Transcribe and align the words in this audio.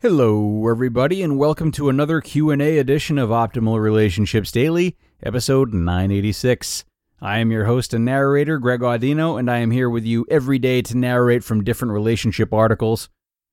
Hello, 0.00 0.68
everybody, 0.68 1.24
and 1.24 1.40
welcome 1.40 1.72
to 1.72 1.88
another 1.88 2.20
Q&A 2.20 2.78
edition 2.78 3.18
of 3.18 3.30
Optimal 3.30 3.80
Relationships 3.80 4.52
Daily, 4.52 4.96
episode 5.24 5.74
986. 5.74 6.84
I 7.20 7.38
am 7.40 7.50
your 7.50 7.64
host 7.64 7.92
and 7.92 8.04
narrator, 8.04 8.58
Greg 8.60 8.78
Audino, 8.78 9.40
and 9.40 9.50
I 9.50 9.58
am 9.58 9.72
here 9.72 9.90
with 9.90 10.04
you 10.04 10.24
every 10.30 10.60
day 10.60 10.82
to 10.82 10.96
narrate 10.96 11.42
from 11.42 11.64
different 11.64 11.94
relationship 11.94 12.54
articles. 12.54 13.08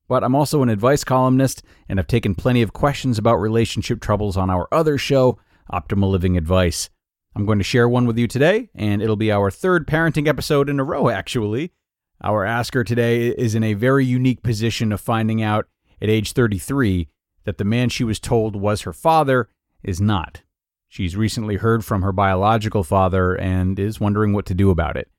But 0.07 0.23
I'm 0.23 0.35
also 0.35 0.61
an 0.61 0.69
advice 0.69 1.03
columnist, 1.03 1.63
and 1.89 1.99
I've 1.99 2.05
taken 2.05 2.35
plenty 2.35 2.61
of 2.61 2.73
questions 2.73 3.17
about 3.17 3.38
relationship 3.38 3.99
troubles 3.99 4.38
on 4.38 4.51
our 4.51 4.67
other 4.71 4.99
show, 4.99 5.39
Optimal 5.73 6.11
Living 6.11 6.38
Advice. 6.38 6.91
I'm 7.35 7.47
going 7.47 7.57
to 7.57 7.63
share 7.63 7.89
one 7.89 8.05
with 8.05 8.19
you 8.19 8.27
today, 8.27 8.69
and 8.75 9.01
it'll 9.01 9.16
be 9.16 9.31
our 9.31 9.49
third 9.49 9.88
parenting 9.88 10.27
episode 10.27 10.69
in 10.69 10.79
a 10.79 10.83
row, 10.83 11.09
actually. 11.09 11.71
Our 12.23 12.45
asker 12.45 12.83
today 12.83 13.29
is 13.29 13.55
in 13.55 13.63
a 13.63 13.73
very 13.73 14.05
unique 14.05 14.43
position 14.43 14.91
of 14.91 15.01
finding 15.01 15.41
out 15.41 15.67
at 16.01 16.09
age 16.09 16.33
33 16.33 17.07
that 17.45 17.57
the 17.57 17.63
man 17.63 17.89
she 17.89 18.03
was 18.03 18.19
told 18.19 18.55
was 18.55 18.81
her 18.81 18.93
father 18.93 19.49
is 19.83 20.01
not. 20.01 20.41
She's 20.88 21.15
recently 21.15 21.57
heard 21.57 21.83
from 21.83 22.01
her 22.01 22.11
biological 22.11 22.83
father 22.83 23.35
and 23.35 23.79
is 23.79 23.99
wondering 23.99 24.33
what 24.33 24.45
to 24.47 24.53
do 24.53 24.69
about 24.69 24.97
it. 24.97 25.09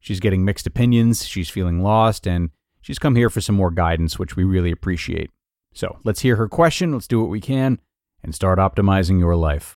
She's 0.00 0.20
getting 0.20 0.44
mixed 0.44 0.66
opinions, 0.66 1.26
she's 1.26 1.50
feeling 1.50 1.82
lost, 1.82 2.26
and 2.26 2.50
she's 2.80 2.98
come 2.98 3.16
here 3.16 3.30
for 3.30 3.40
some 3.40 3.56
more 3.56 3.70
guidance, 3.70 4.18
which 4.18 4.36
we 4.36 4.44
really 4.44 4.70
appreciate. 4.70 5.30
So 5.74 5.98
let's 6.04 6.20
hear 6.20 6.36
her 6.36 6.48
question, 6.48 6.92
let's 6.92 7.08
do 7.08 7.20
what 7.20 7.30
we 7.30 7.40
can, 7.40 7.80
and 8.22 8.34
start 8.34 8.58
optimizing 8.58 9.18
your 9.18 9.36
life. 9.36 9.76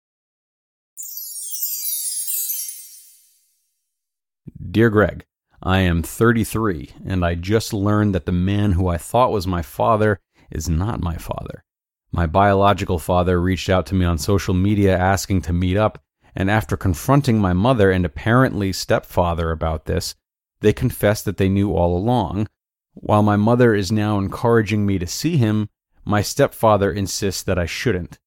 Dear 4.70 4.90
Greg, 4.90 5.24
I 5.62 5.80
am 5.80 6.02
33, 6.02 6.90
and 7.06 7.24
I 7.24 7.34
just 7.34 7.72
learned 7.72 8.14
that 8.14 8.26
the 8.26 8.32
man 8.32 8.72
who 8.72 8.86
I 8.88 8.96
thought 8.96 9.32
was 9.32 9.46
my 9.46 9.62
father 9.62 10.20
is 10.50 10.68
not 10.68 11.00
my 11.00 11.16
father. 11.16 11.64
My 12.10 12.26
biological 12.26 12.98
father 12.98 13.40
reached 13.40 13.68
out 13.68 13.86
to 13.86 13.94
me 13.94 14.04
on 14.04 14.18
social 14.18 14.54
media 14.54 14.96
asking 14.96 15.42
to 15.42 15.52
meet 15.52 15.76
up, 15.76 16.02
and 16.34 16.50
after 16.50 16.76
confronting 16.76 17.38
my 17.38 17.52
mother 17.52 17.90
and 17.90 18.04
apparently 18.04 18.72
stepfather 18.72 19.50
about 19.50 19.84
this, 19.84 20.14
they 20.60 20.72
confessed 20.72 21.24
that 21.24 21.36
they 21.36 21.48
knew 21.48 21.72
all 21.72 21.96
along. 21.96 22.48
While 22.94 23.22
my 23.22 23.36
mother 23.36 23.74
is 23.74 23.92
now 23.92 24.18
encouraging 24.18 24.86
me 24.86 24.98
to 24.98 25.06
see 25.06 25.36
him, 25.36 25.68
my 26.04 26.22
stepfather 26.22 26.90
insists 26.90 27.42
that 27.42 27.58
I 27.58 27.66
shouldn't. 27.66 28.18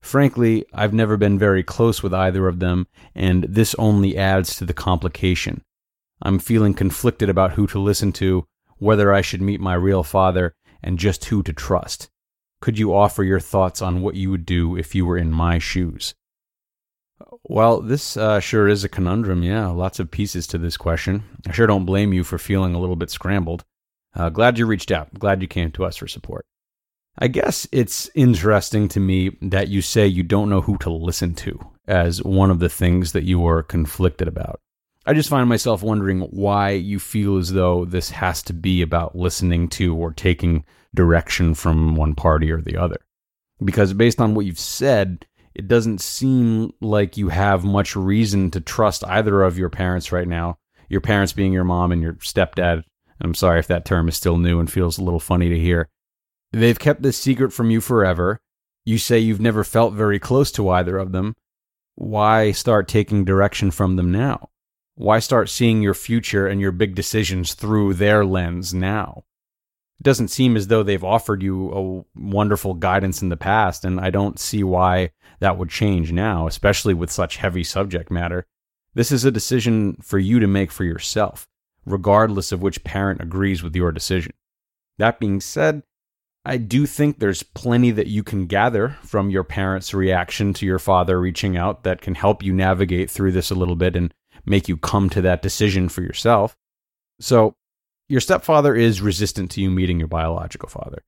Frankly, 0.00 0.64
I've 0.72 0.94
never 0.94 1.16
been 1.16 1.38
very 1.38 1.64
close 1.64 2.02
with 2.02 2.14
either 2.14 2.46
of 2.46 2.60
them, 2.60 2.86
and 3.14 3.44
this 3.44 3.74
only 3.76 4.16
adds 4.16 4.54
to 4.56 4.64
the 4.64 4.72
complication. 4.72 5.62
I'm 6.22 6.38
feeling 6.38 6.74
conflicted 6.74 7.28
about 7.28 7.54
who 7.54 7.66
to 7.66 7.80
listen 7.80 8.12
to, 8.12 8.46
whether 8.78 9.12
I 9.12 9.20
should 9.20 9.42
meet 9.42 9.60
my 9.60 9.74
real 9.74 10.02
father, 10.02 10.54
and 10.86 10.98
just 10.98 11.26
who 11.26 11.42
to 11.42 11.52
trust. 11.52 12.08
Could 12.60 12.78
you 12.78 12.94
offer 12.94 13.22
your 13.22 13.40
thoughts 13.40 13.82
on 13.82 14.00
what 14.00 14.14
you 14.14 14.30
would 14.30 14.46
do 14.46 14.76
if 14.76 14.94
you 14.94 15.04
were 15.04 15.18
in 15.18 15.30
my 15.30 15.58
shoes? 15.58 16.14
Well, 17.44 17.80
this 17.80 18.16
uh, 18.16 18.40
sure 18.40 18.68
is 18.68 18.84
a 18.84 18.88
conundrum. 18.88 19.42
Yeah, 19.42 19.68
lots 19.68 20.00
of 20.00 20.10
pieces 20.10 20.46
to 20.48 20.58
this 20.58 20.76
question. 20.76 21.24
I 21.46 21.52
sure 21.52 21.66
don't 21.66 21.84
blame 21.84 22.12
you 22.12 22.24
for 22.24 22.38
feeling 22.38 22.74
a 22.74 22.78
little 22.78 22.96
bit 22.96 23.10
scrambled. 23.10 23.64
Uh, 24.14 24.30
glad 24.30 24.58
you 24.58 24.66
reached 24.66 24.90
out. 24.90 25.12
Glad 25.14 25.42
you 25.42 25.48
came 25.48 25.70
to 25.72 25.84
us 25.84 25.96
for 25.96 26.08
support. 26.08 26.46
I 27.18 27.28
guess 27.28 27.66
it's 27.72 28.10
interesting 28.14 28.88
to 28.88 29.00
me 29.00 29.36
that 29.42 29.68
you 29.68 29.80
say 29.82 30.06
you 30.06 30.22
don't 30.22 30.50
know 30.50 30.60
who 30.60 30.76
to 30.78 30.90
listen 30.90 31.34
to 31.36 31.58
as 31.86 32.22
one 32.22 32.50
of 32.50 32.58
the 32.58 32.68
things 32.68 33.12
that 33.12 33.24
you 33.24 33.46
are 33.46 33.62
conflicted 33.62 34.28
about. 34.28 34.60
I 35.08 35.14
just 35.14 35.28
find 35.28 35.48
myself 35.48 35.84
wondering 35.84 36.22
why 36.22 36.70
you 36.70 36.98
feel 36.98 37.38
as 37.38 37.52
though 37.52 37.84
this 37.84 38.10
has 38.10 38.42
to 38.42 38.52
be 38.52 38.82
about 38.82 39.14
listening 39.14 39.68
to 39.68 39.94
or 39.94 40.12
taking 40.12 40.64
direction 40.94 41.54
from 41.54 41.94
one 41.94 42.16
party 42.16 42.50
or 42.50 42.60
the 42.60 42.76
other. 42.76 42.98
Because 43.64 43.92
based 43.92 44.20
on 44.20 44.34
what 44.34 44.46
you've 44.46 44.58
said, 44.58 45.24
it 45.54 45.68
doesn't 45.68 46.00
seem 46.00 46.72
like 46.80 47.16
you 47.16 47.28
have 47.28 47.64
much 47.64 47.94
reason 47.94 48.50
to 48.50 48.60
trust 48.60 49.04
either 49.06 49.42
of 49.44 49.56
your 49.56 49.70
parents 49.70 50.10
right 50.10 50.26
now. 50.26 50.58
Your 50.88 51.00
parents 51.00 51.32
being 51.32 51.52
your 51.52 51.64
mom 51.64 51.92
and 51.92 52.02
your 52.02 52.14
stepdad. 52.14 52.82
I'm 53.20 53.34
sorry 53.34 53.60
if 53.60 53.68
that 53.68 53.84
term 53.84 54.08
is 54.08 54.16
still 54.16 54.38
new 54.38 54.58
and 54.58 54.70
feels 54.70 54.98
a 54.98 55.04
little 55.04 55.20
funny 55.20 55.48
to 55.48 55.58
hear. 55.58 55.88
They've 56.52 56.78
kept 56.78 57.02
this 57.02 57.16
secret 57.16 57.52
from 57.52 57.70
you 57.70 57.80
forever. 57.80 58.40
You 58.84 58.98
say 58.98 59.20
you've 59.20 59.40
never 59.40 59.62
felt 59.62 59.94
very 59.94 60.18
close 60.18 60.50
to 60.52 60.68
either 60.68 60.98
of 60.98 61.12
them. 61.12 61.36
Why 61.94 62.50
start 62.50 62.88
taking 62.88 63.24
direction 63.24 63.70
from 63.70 63.96
them 63.96 64.10
now? 64.10 64.50
Why 64.98 65.18
start 65.18 65.50
seeing 65.50 65.82
your 65.82 65.92
future 65.92 66.46
and 66.46 66.58
your 66.58 66.72
big 66.72 66.94
decisions 66.94 67.52
through 67.52 67.94
their 67.94 68.24
lens 68.24 68.72
now? 68.72 69.24
It 70.00 70.04
doesn't 70.04 70.28
seem 70.28 70.56
as 70.56 70.68
though 70.68 70.82
they've 70.82 71.04
offered 71.04 71.42
you 71.42 71.70
a 72.16 72.18
wonderful 72.18 72.72
guidance 72.72 73.20
in 73.20 73.28
the 73.28 73.36
past, 73.36 73.84
and 73.84 74.00
I 74.00 74.08
don't 74.08 74.38
see 74.38 74.64
why 74.64 75.10
that 75.40 75.58
would 75.58 75.68
change 75.68 76.12
now, 76.12 76.46
especially 76.46 76.94
with 76.94 77.10
such 77.10 77.36
heavy 77.36 77.62
subject 77.62 78.10
matter. 78.10 78.46
This 78.94 79.12
is 79.12 79.26
a 79.26 79.30
decision 79.30 79.98
for 80.00 80.18
you 80.18 80.40
to 80.40 80.46
make 80.46 80.70
for 80.70 80.84
yourself, 80.84 81.46
regardless 81.84 82.50
of 82.50 82.62
which 82.62 82.82
parent 82.82 83.20
agrees 83.20 83.62
with 83.62 83.76
your 83.76 83.92
decision. 83.92 84.32
That 84.96 85.20
being 85.20 85.42
said, 85.42 85.82
I 86.42 86.56
do 86.56 86.86
think 86.86 87.18
there's 87.18 87.42
plenty 87.42 87.90
that 87.90 88.06
you 88.06 88.22
can 88.22 88.46
gather 88.46 88.96
from 89.02 89.28
your 89.28 89.44
parents' 89.44 89.92
reaction 89.92 90.54
to 90.54 90.64
your 90.64 90.78
father 90.78 91.20
reaching 91.20 91.54
out 91.54 91.82
that 91.82 92.00
can 92.00 92.14
help 92.14 92.42
you 92.42 92.54
navigate 92.54 93.10
through 93.10 93.32
this 93.32 93.50
a 93.50 93.54
little 93.54 93.76
bit 93.76 93.94
and 93.94 94.14
make 94.46 94.68
you 94.68 94.76
come 94.76 95.10
to 95.10 95.20
that 95.22 95.42
decision 95.42 95.88
for 95.88 96.02
yourself. 96.02 96.56
So, 97.20 97.54
your 98.08 98.20
stepfather 98.20 98.74
is 98.74 99.00
resistant 99.00 99.50
to 99.52 99.60
you 99.60 99.70
meeting 99.70 99.98
your 99.98 100.08
biological 100.08 100.68
father. 100.68 101.02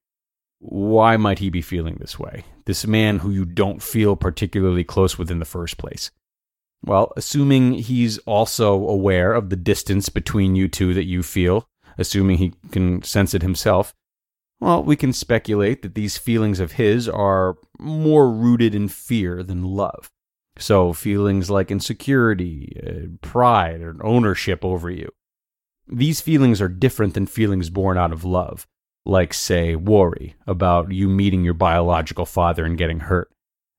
Why 0.58 1.16
might 1.16 1.38
he 1.38 1.48
be 1.48 1.62
feeling 1.62 1.96
this 2.00 2.18
way? 2.18 2.44
This 2.66 2.86
man 2.86 3.20
who 3.20 3.30
you 3.30 3.44
don't 3.44 3.80
feel 3.80 4.16
particularly 4.16 4.82
close 4.82 5.16
with 5.16 5.30
in 5.30 5.38
the 5.38 5.44
first 5.44 5.78
place. 5.78 6.10
Well, 6.84 7.12
assuming 7.16 7.74
he's 7.74 8.18
also 8.18 8.74
aware 8.88 9.32
of 9.32 9.50
the 9.50 9.56
distance 9.56 10.08
between 10.08 10.56
you 10.56 10.68
two 10.68 10.94
that 10.94 11.04
you 11.04 11.22
feel, 11.22 11.68
assuming 11.96 12.38
he 12.38 12.54
can 12.72 13.02
sense 13.02 13.34
it 13.34 13.42
himself, 13.42 13.94
well, 14.60 14.82
we 14.82 14.96
can 14.96 15.12
speculate 15.12 15.82
that 15.82 15.94
these 15.94 16.18
feelings 16.18 16.58
of 16.58 16.72
his 16.72 17.08
are 17.08 17.56
more 17.78 18.30
rooted 18.30 18.74
in 18.74 18.88
fear 18.88 19.42
than 19.42 19.62
love. 19.62 20.10
So, 20.58 20.92
feelings 20.92 21.50
like 21.50 21.70
insecurity, 21.70 22.76
uh, 22.84 23.16
pride, 23.26 23.80
or 23.80 24.04
ownership 24.04 24.64
over 24.64 24.90
you. 24.90 25.10
These 25.86 26.20
feelings 26.20 26.60
are 26.60 26.68
different 26.68 27.14
than 27.14 27.26
feelings 27.26 27.70
born 27.70 27.96
out 27.96 28.12
of 28.12 28.24
love, 28.24 28.66
like, 29.06 29.32
say, 29.32 29.76
worry 29.76 30.34
about 30.46 30.92
you 30.92 31.08
meeting 31.08 31.44
your 31.44 31.54
biological 31.54 32.26
father 32.26 32.64
and 32.64 32.76
getting 32.76 33.00
hurt. 33.00 33.30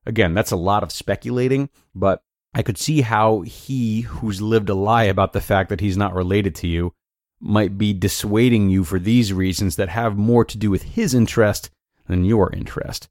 Again, 0.05 0.33
that's 0.33 0.51
a 0.51 0.55
lot 0.55 0.81
of 0.81 0.91
speculating, 0.91 1.69
but 1.93 2.23
I 2.53 2.63
could 2.63 2.77
see 2.77 3.01
how 3.01 3.41
he, 3.41 4.01
who's 4.01 4.41
lived 4.41 4.69
a 4.69 4.73
lie 4.73 5.03
about 5.03 5.33
the 5.33 5.41
fact 5.41 5.69
that 5.69 5.81
he's 5.81 5.97
not 5.97 6.15
related 6.15 6.55
to 6.55 6.67
you, 6.67 6.93
might 7.39 7.77
be 7.77 7.93
dissuading 7.93 8.69
you 8.69 8.83
for 8.83 8.99
these 8.99 9.31
reasons 9.33 9.75
that 9.75 9.89
have 9.89 10.17
more 10.17 10.43
to 10.45 10.57
do 10.57 10.71
with 10.71 10.83
his 10.83 11.13
interest 11.13 11.69
than 12.07 12.25
your 12.25 12.51
interest. 12.53 13.07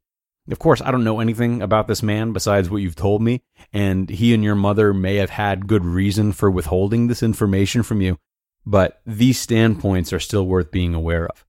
Of 0.51 0.59
course, 0.59 0.81
I 0.81 0.91
don't 0.91 1.05
know 1.05 1.21
anything 1.21 1.61
about 1.61 1.89
this 1.89 2.03
man 2.03 2.33
besides 2.33 2.71
what 2.71 2.81
you've 2.81 2.97
told 2.97 3.21
me, 3.21 3.43
and 3.73 4.09
he 4.09 4.33
and 4.33 4.43
your 4.43 4.55
mother 4.55 4.95
may 4.95 5.17
have 5.17 5.31
had 5.31 5.67
good 5.67 5.85
reason 5.85 6.33
for 6.33 6.51
withholding 6.51 7.07
this 7.07 7.23
information 7.23 7.83
from 7.83 8.01
you, 8.01 8.19
but 8.65 9.01
these 9.05 9.39
standpoints 9.39 10.13
are 10.13 10.21
still 10.21 10.47
worth 10.47 10.71
being 10.71 10.95
aware 10.95 11.27
of. 11.27 11.45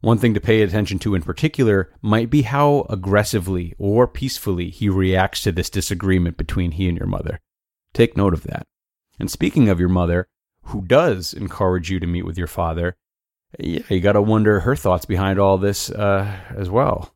One 0.00 0.18
thing 0.18 0.34
to 0.34 0.40
pay 0.40 0.62
attention 0.62 0.98
to 1.00 1.14
in 1.14 1.22
particular 1.22 1.92
might 2.02 2.28
be 2.28 2.42
how 2.42 2.86
aggressively 2.90 3.74
or 3.78 4.08
peacefully 4.08 4.70
he 4.70 4.88
reacts 4.88 5.42
to 5.44 5.52
this 5.52 5.70
disagreement 5.70 6.36
between 6.36 6.72
he 6.72 6.88
and 6.88 6.98
your 6.98 7.06
mother. 7.06 7.38
Take 7.94 8.16
note 8.16 8.34
of 8.34 8.42
that. 8.42 8.66
And 9.20 9.30
speaking 9.30 9.68
of 9.68 9.78
your 9.78 9.88
mother, 9.88 10.26
who 10.64 10.82
does 10.82 11.32
encourage 11.32 11.90
you 11.90 12.00
to 12.00 12.06
meet 12.08 12.24
with 12.24 12.36
your 12.36 12.48
father, 12.48 12.96
yeah, 13.60 13.82
you 13.88 14.00
got 14.00 14.12
to 14.12 14.22
wonder 14.22 14.60
her 14.60 14.74
thoughts 14.74 15.04
behind 15.04 15.38
all 15.38 15.58
this 15.58 15.90
uh, 15.90 16.36
as 16.56 16.68
well. 16.68 17.14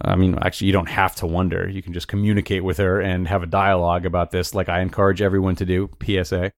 I 0.00 0.16
mean, 0.16 0.36
actually, 0.40 0.66
you 0.66 0.72
don't 0.72 0.88
have 0.88 1.14
to 1.16 1.26
wonder. 1.26 1.68
You 1.68 1.82
can 1.82 1.92
just 1.92 2.08
communicate 2.08 2.64
with 2.64 2.78
her 2.78 3.00
and 3.00 3.28
have 3.28 3.42
a 3.42 3.46
dialogue 3.46 4.04
about 4.04 4.30
this, 4.32 4.54
like 4.54 4.68
I 4.68 4.80
encourage 4.80 5.22
everyone 5.22 5.56
to 5.56 5.64
do. 5.64 5.90
PSA. 6.02 6.52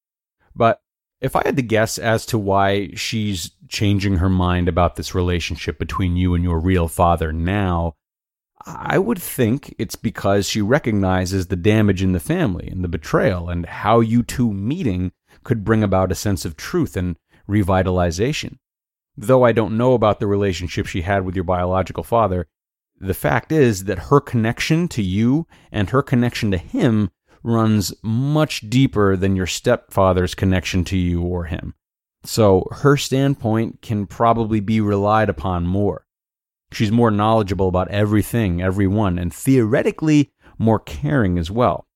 But 0.54 0.80
if 1.20 1.36
I 1.36 1.42
had 1.44 1.56
to 1.56 1.62
guess 1.62 1.98
as 1.98 2.24
to 2.26 2.38
why 2.38 2.90
she's 2.94 3.50
changing 3.68 4.16
her 4.16 4.30
mind 4.30 4.68
about 4.68 4.96
this 4.96 5.14
relationship 5.14 5.78
between 5.78 6.16
you 6.16 6.34
and 6.34 6.42
your 6.42 6.58
real 6.58 6.88
father 6.88 7.32
now, 7.32 7.94
I 8.64 8.98
would 8.98 9.20
think 9.20 9.74
it's 9.78 9.96
because 9.96 10.48
she 10.48 10.62
recognizes 10.62 11.46
the 11.46 11.56
damage 11.56 12.02
in 12.02 12.12
the 12.12 12.20
family 12.20 12.68
and 12.68 12.82
the 12.82 12.88
betrayal 12.88 13.48
and 13.48 13.66
how 13.66 14.00
you 14.00 14.22
two 14.22 14.52
meeting 14.52 15.12
could 15.44 15.64
bring 15.64 15.82
about 15.82 16.10
a 16.10 16.16
sense 16.16 16.44
of 16.44 16.56
truth 16.56 16.96
and 16.96 17.16
revitalization. 17.48 18.58
Though 19.16 19.44
I 19.44 19.52
don't 19.52 19.76
know 19.76 19.94
about 19.94 20.20
the 20.20 20.26
relationship 20.26 20.86
she 20.86 21.02
had 21.02 21.24
with 21.24 21.34
your 21.34 21.44
biological 21.44 22.02
father, 22.02 22.48
the 22.98 23.14
fact 23.14 23.52
is 23.52 23.84
that 23.84 23.98
her 24.10 24.20
connection 24.20 24.88
to 24.88 25.02
you 25.02 25.46
and 25.70 25.90
her 25.90 26.02
connection 26.02 26.50
to 26.50 26.58
him 26.58 27.10
runs 27.42 27.94
much 28.02 28.68
deeper 28.68 29.16
than 29.16 29.36
your 29.36 29.46
stepfather's 29.46 30.34
connection 30.34 30.84
to 30.84 30.96
you 30.96 31.22
or 31.22 31.44
him. 31.44 31.74
So 32.24 32.66
her 32.72 32.96
standpoint 32.96 33.82
can 33.82 34.06
probably 34.06 34.60
be 34.60 34.80
relied 34.80 35.28
upon 35.28 35.66
more. 35.66 36.06
She's 36.72 36.90
more 36.90 37.12
knowledgeable 37.12 37.68
about 37.68 37.88
everything, 37.88 38.60
everyone, 38.60 39.18
and 39.18 39.32
theoretically 39.32 40.32
more 40.58 40.80
caring 40.80 41.38
as 41.38 41.50
well. 41.50 41.86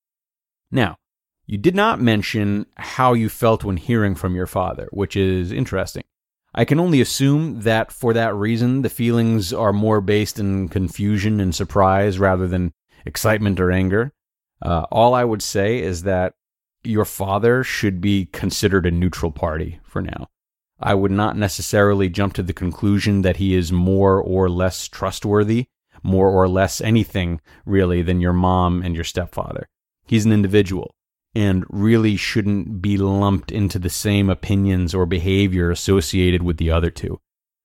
Now, 0.71 0.97
you 1.47 1.59
did 1.59 1.75
not 1.75 2.01
mention 2.01 2.67
how 2.77 3.13
you 3.15 3.29
felt 3.29 3.65
when 3.65 3.77
hearing 3.77 4.15
from 4.15 4.37
your 4.37 4.47
father, 4.47 4.89
which 4.93 5.17
is 5.17 5.51
interesting. 5.51 6.05
I 6.55 6.65
can 6.65 6.81
only 6.81 7.01
assume 7.01 7.61
that 7.61 7.93
for 7.93 8.13
that 8.13 8.35
reason, 8.35 8.83
the 8.83 8.89
feelings 8.89 9.53
are 9.53 9.73
more 9.73 10.01
based 10.01 10.39
in 10.39 10.69
confusion 10.69 11.41
and 11.41 11.55
surprise 11.55 12.19
rather 12.19 12.49
than 12.49 12.73
excitement 13.07 13.61
or 13.61 13.71
anger. 13.71 14.13
Uh, 14.61 14.85
all 14.91 15.15
I 15.15 15.25
would 15.25 15.43
say 15.43 15.81
is 15.81 16.03
that 16.03 16.35
your 16.83 17.05
father 17.05 17.63
should 17.63 18.01
be 18.01 18.27
considered 18.27 18.87
a 18.87 18.91
neutral 18.91 19.31
party 19.31 19.81
for 19.85 20.03
now. 20.03 20.29
I 20.81 20.95
would 20.95 21.13
not 21.13 21.37
necessarily 21.37 22.09
jump 22.09 22.33
to 22.35 22.43
the 22.43 22.53
conclusion 22.53 23.23
that 23.23 23.37
he 23.37 23.55
is 23.55 23.71
more 23.71 24.21
or 24.21 24.49
less 24.49 24.89
trustworthy, 24.89 25.67
more 26.03 26.31
or 26.31 26.49
less 26.49 26.81
anything 26.81 27.41
really 27.67 28.03
than 28.03 28.21
your 28.21 28.33
mom 28.33 28.83
and 28.83 28.95
your 28.95 29.05
stepfather. 29.05 29.69
He's 30.07 30.25
an 30.25 30.33
individual 30.33 30.95
and 31.35 31.65
really 31.69 32.17
shouldn't 32.17 32.83
be 32.83 32.97
lumped 32.97 33.53
into 33.53 33.79
the 33.79 33.91
same 33.91 34.29
opinions 34.29 34.95
or 34.95 35.07
behavior 35.07 35.71
associated 35.71 36.43
with 36.43 36.57
the 36.57 36.71
other 36.71 36.91
two. 36.91 37.21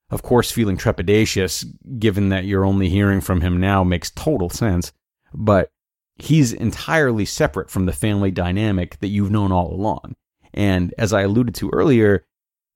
Of 0.10 0.22
course, 0.22 0.52
feeling 0.52 0.78
trepidatious, 0.78 1.66
given 1.98 2.30
that 2.30 2.46
you're 2.46 2.66
only 2.66 2.90
hearing 2.90 3.22
from 3.22 3.42
him 3.42 3.60
now, 3.60 3.84
makes 3.84 4.12
total 4.12 4.50
sense, 4.50 4.94
but 5.34 5.72
he's 6.16 6.54
entirely 6.54 7.26
separate 7.26 7.72
from 7.72 7.86
the 7.86 7.94
family 7.94 8.32
dynamic 8.32 9.00
that 9.00 9.08
you've 9.08 9.32
known 9.32 9.52
all 9.52 9.74
along. 9.74 10.16
And 10.54 10.94
as 10.98 11.12
I 11.12 11.22
alluded 11.22 11.56
to 11.56 11.72
earlier, 11.74 12.24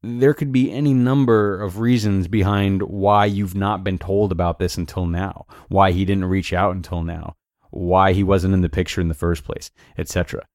there 0.02 0.34
could 0.34 0.52
be 0.52 0.72
any 0.72 0.94
number 0.94 1.62
of 1.62 1.80
reasons 1.80 2.28
behind 2.28 2.82
why 2.82 3.26
you've 3.26 3.56
not 3.56 3.84
been 3.84 4.00
told 4.00 4.32
about 4.32 4.58
this 4.58 4.78
until 4.78 5.06
now, 5.06 5.46
why 5.68 5.92
he 5.92 6.06
didn't 6.06 6.26
reach 6.26 6.52
out 6.52 6.76
until 6.76 7.04
now, 7.04 7.36
why 7.70 8.14
he 8.14 8.24
wasn't 8.24 8.54
in 8.54 8.62
the 8.62 8.70
picture 8.70 9.02
in 9.02 9.08
the 9.08 9.14
first 9.14 9.44
place, 9.44 9.72
etc. 9.98 10.48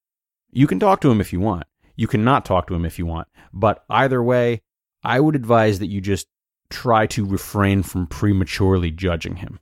You 0.56 0.68
can 0.68 0.78
talk 0.78 1.00
to 1.00 1.10
him 1.10 1.20
if 1.20 1.32
you 1.32 1.40
want. 1.40 1.64
You 1.96 2.06
cannot 2.06 2.44
talk 2.44 2.68
to 2.68 2.74
him 2.74 2.84
if 2.84 2.96
you 2.96 3.06
want. 3.06 3.26
But 3.52 3.84
either 3.90 4.22
way, 4.22 4.62
I 5.02 5.18
would 5.18 5.34
advise 5.34 5.80
that 5.80 5.88
you 5.88 6.00
just 6.00 6.28
try 6.70 7.08
to 7.08 7.26
refrain 7.26 7.82
from 7.82 8.06
prematurely 8.06 8.92
judging 8.92 9.36
him. 9.36 9.58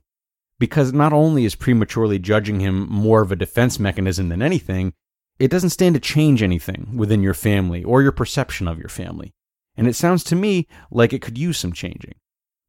Because 0.59 0.93
not 0.93 1.11
only 1.11 1.45
is 1.45 1.55
prematurely 1.55 2.19
judging 2.19 2.59
him 2.59 2.87
more 2.87 3.23
of 3.23 3.31
a 3.31 3.35
defense 3.35 3.79
mechanism 3.79 4.29
than 4.29 4.43
anything, 4.43 4.93
it 5.39 5.49
doesn't 5.49 5.71
stand 5.71 5.95
to 5.95 5.99
change 5.99 6.43
anything 6.43 6.95
within 6.95 7.23
your 7.23 7.33
family 7.33 7.83
or 7.83 8.03
your 8.03 8.11
perception 8.11 8.67
of 8.67 8.77
your 8.77 8.87
family. 8.87 9.33
And 9.75 9.87
it 9.87 9.95
sounds 9.95 10.23
to 10.25 10.35
me 10.35 10.67
like 10.91 11.11
it 11.11 11.23
could 11.23 11.39
use 11.39 11.57
some 11.57 11.73
changing. 11.73 12.13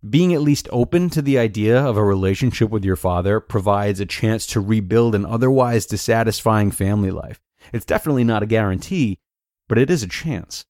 Being 0.08 0.32
at 0.32 0.40
least 0.40 0.66
open 0.72 1.10
to 1.10 1.20
the 1.20 1.38
idea 1.38 1.78
of 1.78 1.98
a 1.98 2.04
relationship 2.04 2.70
with 2.70 2.86
your 2.86 2.96
father 2.96 3.38
provides 3.38 4.00
a 4.00 4.06
chance 4.06 4.46
to 4.48 4.60
rebuild 4.60 5.14
an 5.14 5.26
otherwise 5.26 5.84
dissatisfying 5.84 6.70
family 6.70 7.10
life 7.10 7.38
it's 7.72 7.84
definitely 7.84 8.24
not 8.24 8.42
a 8.42 8.46
guarantee, 8.46 9.18
but 9.68 9.78
it 9.78 9.90
is 9.90 10.02
a 10.02 10.08
chance. 10.08 10.64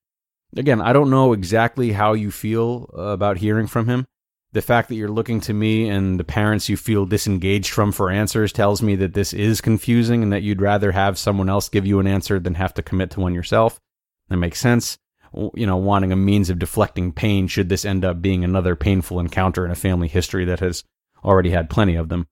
Again, 0.57 0.81
I 0.81 0.93
don't 0.93 1.11
know 1.11 1.33
exactly 1.33 1.93
how 1.93 2.13
you 2.13 2.31
feel 2.31 2.85
about 2.95 3.39
hearing 3.39 3.67
from 3.67 3.89
him. 3.89 4.07
The 4.53 4.63
fact 4.63 4.89
that 4.89 4.95
you're 4.95 5.09
looking 5.09 5.41
to 5.43 5.53
me 5.53 5.89
and 5.89 6.21
the 6.21 6.23
parents 6.23 6.69
you 6.69 6.77
feel 6.77 7.07
disengaged 7.07 7.71
from 7.71 7.91
for 7.91 8.09
answers 8.09 8.53
tells 8.53 8.81
me 8.81 8.95
that 8.97 9.15
this 9.15 9.33
is 9.33 9.61
confusing 9.61 10.23
and 10.23 10.33
that 10.33 10.45
you'd 10.45 10.63
rather 10.63 10.93
have 10.93 11.19
someone 11.19 11.49
else 11.49 11.69
give 11.69 11.85
you 11.85 11.99
an 11.99 12.07
answer 12.07 12.39
than 12.39 12.55
have 12.55 12.73
to 12.75 12.83
commit 12.83 13.11
to 13.11 13.21
one 13.21 13.35
yourself. 13.35 13.81
That 14.29 14.37
makes 14.37 14.61
sense. 14.61 14.97
You 15.55 15.67
know, 15.67 15.77
wanting 15.77 16.13
a 16.13 16.17
means 16.17 16.51
of 16.51 16.61
deflecting 16.61 17.11
pain 17.11 17.49
should 17.49 17.69
this 17.69 17.85
end 17.85 18.05
up 18.05 18.23
being 18.23 18.45
another 18.45 18.77
painful 18.77 19.19
encounter 19.19 19.65
in 19.65 19.73
a 19.73 19.75
family 19.75 20.07
history 20.07 20.45
that 20.45 20.61
has 20.61 20.85
already 21.25 21.51
had 21.51 21.69
plenty 21.69 21.97
of 21.97 22.09
them. 22.09 22.29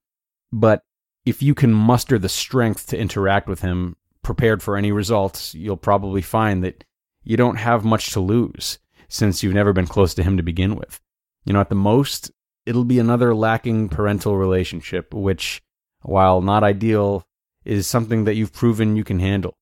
But 0.53 0.81
if 1.25 1.41
you 1.41 1.53
can 1.53 1.73
muster 1.73 2.17
the 2.17 2.29
strength 2.29 2.87
to 2.87 2.97
interact 2.97 3.49
with 3.49 3.59
him, 3.59 3.97
prepared 4.23 4.63
for 4.63 4.77
any 4.77 4.91
results, 4.91 5.53
you'll 5.53 5.77
probably 5.77 6.21
find 6.21 6.63
that 6.63 6.83
you 7.23 7.37
don't 7.37 7.57
have 7.57 7.85
much 7.85 8.11
to 8.11 8.19
lose 8.19 8.79
since 9.07 9.43
you've 9.43 9.53
never 9.53 9.73
been 9.73 9.87
close 9.87 10.13
to 10.15 10.23
him 10.23 10.37
to 10.37 10.43
begin 10.43 10.75
with. 10.75 10.99
You 11.45 11.53
know, 11.53 11.61
at 11.61 11.69
the 11.69 11.75
most, 11.75 12.31
it'll 12.65 12.85
be 12.85 12.99
another 12.99 13.35
lacking 13.35 13.89
parental 13.89 14.37
relationship, 14.37 15.13
which, 15.13 15.61
while 16.01 16.41
not 16.41 16.63
ideal, 16.63 17.27
is 17.65 17.87
something 17.87 18.23
that 18.23 18.35
you've 18.35 18.53
proven 18.53 18.95
you 18.95 19.03
can 19.03 19.19
handle. 19.19 19.57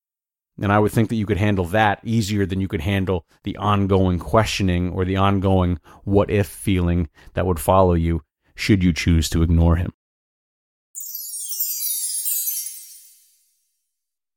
And 0.61 0.71
I 0.71 0.79
would 0.79 0.91
think 0.91 1.09
that 1.09 1.15
you 1.15 1.25
could 1.25 1.37
handle 1.37 1.65
that 1.65 1.99
easier 2.03 2.45
than 2.45 2.61
you 2.61 2.67
could 2.67 2.81
handle 2.81 3.25
the 3.43 3.57
ongoing 3.57 4.19
questioning 4.19 4.91
or 4.91 5.05
the 5.05 5.17
ongoing 5.17 5.79
what 6.03 6.29
if 6.29 6.47
feeling 6.47 7.09
that 7.33 7.45
would 7.45 7.59
follow 7.59 7.93
you 7.93 8.21
should 8.55 8.83
you 8.83 8.93
choose 8.93 9.29
to 9.29 9.43
ignore 9.43 9.77
him. 9.77 9.93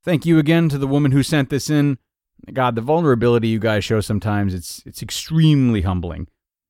Thank 0.04 0.26
you 0.26 0.38
again 0.38 0.68
to 0.68 0.76
the 0.76 0.86
woman 0.86 1.12
who 1.12 1.22
sent 1.22 1.48
this 1.48 1.70
in. 1.70 1.96
God, 2.52 2.74
the 2.74 2.82
vulnerability 2.82 3.48
you 3.48 3.58
guys 3.58 3.84
show 3.84 4.00
sometimes, 4.00 4.52
it's 4.52 4.82
it's 4.84 5.02
extremely 5.02 5.80
humbling. 5.80 6.28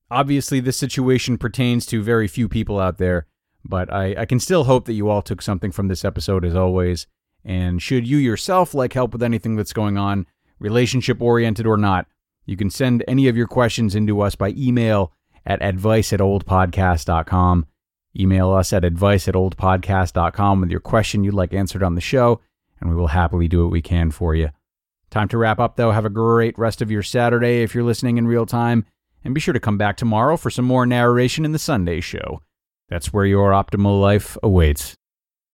Obviously, 0.09 0.61
this 0.61 0.77
situation 0.77 1.37
pertains 1.37 1.85
to 1.87 2.01
very 2.01 2.29
few 2.29 2.47
people 2.47 2.79
out 2.79 2.97
there, 2.97 3.27
but 3.65 3.91
I, 3.91 4.15
I 4.19 4.25
can 4.25 4.39
still 4.39 4.63
hope 4.63 4.85
that 4.85 4.93
you 4.93 5.09
all 5.09 5.21
took 5.21 5.41
something 5.41 5.73
from 5.73 5.89
this 5.89 6.05
episode 6.05 6.45
as 6.45 6.55
always. 6.55 7.07
And 7.43 7.81
should 7.81 8.07
you 8.07 8.17
yourself 8.17 8.73
like 8.73 8.93
help 8.93 9.11
with 9.11 9.21
anything 9.21 9.57
that's 9.57 9.73
going 9.73 9.97
on, 9.97 10.27
relationship 10.59 11.21
oriented 11.21 11.67
or 11.67 11.75
not, 11.75 12.07
you 12.45 12.55
can 12.55 12.69
send 12.69 13.03
any 13.05 13.27
of 13.27 13.35
your 13.35 13.47
questions 13.47 13.95
into 13.95 14.21
us 14.21 14.35
by 14.35 14.49
email 14.55 15.11
at 15.45 15.61
advice 15.61 16.13
at 16.13 16.21
oldpodcast.com. 16.21 17.65
Email 18.17 18.53
us 18.53 18.71
at 18.71 18.85
advice 18.85 19.27
at 19.27 19.35
oldpodcast.com 19.35 20.61
with 20.61 20.71
your 20.71 20.79
question 20.79 21.25
you'd 21.25 21.33
like 21.33 21.53
answered 21.53 21.83
on 21.83 21.95
the 21.95 22.01
show 22.01 22.39
and 22.85 22.93
we 22.93 22.99
will 22.99 23.07
happily 23.07 23.47
do 23.47 23.63
what 23.63 23.71
we 23.71 23.81
can 23.81 24.11
for 24.11 24.35
you. 24.35 24.49
Time 25.09 25.27
to 25.29 25.37
wrap 25.37 25.59
up, 25.59 25.75
though. 25.75 25.91
Have 25.91 26.05
a 26.05 26.09
great 26.09 26.57
rest 26.57 26.81
of 26.81 26.91
your 26.91 27.01
Saturday 27.01 27.63
if 27.63 27.73
you're 27.73 27.83
listening 27.83 28.17
in 28.17 28.27
real 28.27 28.45
time, 28.45 28.85
and 29.23 29.33
be 29.33 29.41
sure 29.41 29.53
to 29.53 29.59
come 29.59 29.77
back 29.77 29.97
tomorrow 29.97 30.37
for 30.37 30.51
some 30.51 30.65
more 30.65 30.85
narration 30.85 31.45
in 31.45 31.51
the 31.51 31.59
Sunday 31.59 31.99
show. 31.99 32.41
That's 32.89 33.11
where 33.11 33.25
your 33.25 33.51
optimal 33.51 33.99
life 33.99 34.37
awaits. 34.43 34.95